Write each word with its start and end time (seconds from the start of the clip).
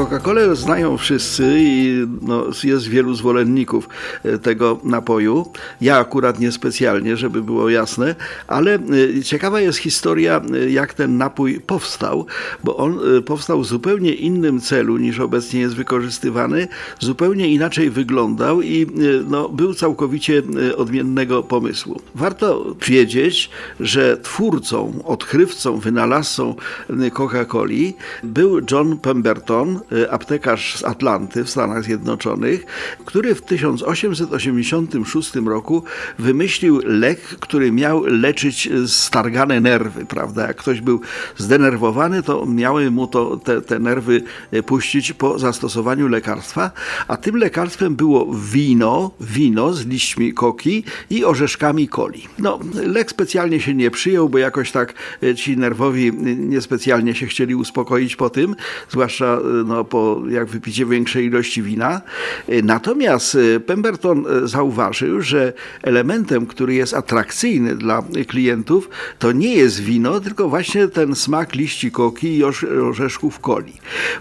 Coca-Colę 0.00 0.56
znają 0.56 0.96
wszyscy 0.96 1.56
i 1.58 2.06
no, 2.22 2.46
jest 2.64 2.88
wielu 2.88 3.14
zwolenników 3.14 3.88
e, 4.24 4.38
tego 4.38 4.80
napoju. 4.84 5.46
Ja 5.80 5.98
akurat 5.98 6.40
niespecjalnie, 6.40 7.16
żeby 7.16 7.42
było 7.42 7.70
jasne, 7.70 8.14
ale 8.46 8.78
e, 9.18 9.22
ciekawa 9.22 9.60
jest 9.60 9.78
historia, 9.78 10.40
e, 10.54 10.70
jak 10.70 10.94
ten 10.94 11.18
napój 11.18 11.60
powstał, 11.60 12.26
bo 12.64 12.76
on 12.76 13.00
powstał 13.26 13.60
w 13.60 13.66
zupełnie 13.66 14.14
innym 14.14 14.60
celu 14.60 14.96
niż 14.96 15.20
obecnie 15.20 15.60
jest 15.60 15.74
wykorzystywany, 15.74 16.68
zupełnie 17.00 17.48
inaczej 17.48 17.90
wyglądał 17.90 18.62
i 18.62 18.86
no, 19.28 19.48
był 19.48 19.74
całkowicie 19.74 20.42
odmiennego 20.76 21.42
pomysłu. 21.42 22.00
Warto 22.14 22.76
wiedzieć, 22.86 23.50
że 23.80 24.16
twórcą, 24.16 25.02
odkrywcą, 25.04 25.78
wynalazcą 25.78 26.54
Coca-Coli 26.88 27.92
był 28.22 28.60
John 28.70 28.98
Pemberton, 28.98 29.80
aptekarz 30.10 30.76
z 30.76 30.84
Atlanty 30.84 31.44
w 31.44 31.50
Stanach 31.50 31.84
Zjednoczonych, 31.84 32.66
który 33.04 33.34
w 33.34 33.42
1886 33.42 35.34
roku 35.34 35.84
wymyślił 36.18 36.80
lek, 36.84 37.20
który 37.20 37.72
miał 37.72 38.04
leczyć 38.04 38.68
stargane 38.86 39.60
nerwy, 39.60 40.06
prawda? 40.06 40.46
Jak 40.46 40.56
ktoś 40.56 40.80
był 40.80 41.00
zdenerwowany, 41.36 42.22
to 42.22 42.46
miały 42.46 42.90
mu 42.90 43.06
to, 43.06 43.36
te, 43.36 43.62
te 43.62 43.78
nerwy 43.78 44.22
puścić 44.66 45.12
po 45.12 45.38
zastosowaniu 45.38 46.08
lekarstwa, 46.08 46.70
a 47.08 47.16
tym 47.16 47.36
lekarstwem 47.36 47.96
było 47.96 48.34
wino, 48.34 49.10
wino 49.20 49.72
z 49.72 49.86
liśćmi 49.86 50.34
koki 50.34 50.84
i 51.10 51.24
orzeszkami 51.24 51.88
coli. 51.88 52.28
No, 52.38 52.58
lek 52.74 53.10
specjalnie 53.10 53.60
się 53.60 53.74
nie 53.74 53.90
przyjął, 53.90 54.28
bo 54.28 54.38
jakoś 54.38 54.72
tak 54.72 54.94
ci 55.36 55.56
nerwowi 55.56 56.12
niespecjalnie 56.36 57.14
się 57.14 57.26
chcieli 57.26 57.54
uspokoić 57.54 58.16
po 58.16 58.30
tym, 58.30 58.56
zwłaszcza 58.90 59.38
no, 59.64 59.79
po 59.84 60.22
jak 60.30 60.48
wypicie 60.48 60.86
większej 60.86 61.26
ilości 61.26 61.62
wina. 61.62 62.00
Natomiast 62.62 63.34
e, 63.34 63.60
Pemberton 63.60 64.24
e, 64.26 64.48
zauważył, 64.48 65.20
że 65.20 65.52
elementem, 65.82 66.46
który 66.46 66.74
jest 66.74 66.94
atrakcyjny 66.94 67.76
dla 67.76 68.02
klientów, 68.28 68.88
to 69.18 69.32
nie 69.32 69.54
jest 69.54 69.80
wino, 69.80 70.20
tylko 70.20 70.48
właśnie 70.48 70.88
ten 70.88 71.14
smak 71.14 71.54
liści 71.54 71.90
koki 71.90 72.36
i 72.36 72.44
orzeszków 72.90 73.38
coli. 73.38 73.72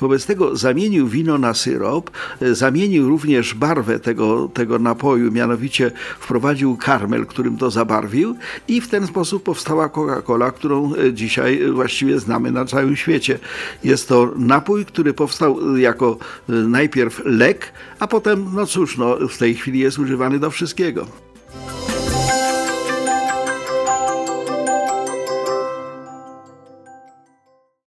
Wobec 0.00 0.26
tego 0.26 0.56
zamienił 0.56 1.08
wino 1.08 1.38
na 1.38 1.54
syrop, 1.54 2.10
zamienił 2.40 3.08
również 3.08 3.54
barwę 3.54 4.00
tego, 4.00 4.48
tego 4.54 4.78
napoju, 4.78 5.32
mianowicie 5.32 5.90
wprowadził 6.20 6.76
karmel, 6.76 7.26
którym 7.26 7.56
to 7.56 7.70
zabarwił 7.70 8.36
i 8.68 8.80
w 8.80 8.88
ten 8.88 9.06
sposób 9.06 9.42
powstała 9.42 9.88
Coca-Cola, 9.88 10.52
którą 10.52 10.92
dzisiaj 11.12 11.60
właściwie 11.72 12.20
znamy 12.20 12.52
na 12.52 12.64
całym 12.64 12.96
świecie. 12.96 13.38
Jest 13.84 14.08
to 14.08 14.32
napój, 14.36 14.84
który 14.84 15.14
powstał 15.14 15.35
jako 15.76 16.18
y, 16.50 16.52
najpierw 16.52 17.22
lek, 17.24 17.72
a 17.98 18.06
potem, 18.06 18.46
no 18.54 18.66
cóż, 18.66 18.98
no, 18.98 19.28
w 19.28 19.38
tej 19.38 19.54
chwili 19.54 19.78
jest 19.78 19.98
używany 19.98 20.38
do 20.38 20.50
wszystkiego. 20.50 21.25